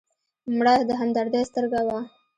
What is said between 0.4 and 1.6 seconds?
مړه د همدردۍ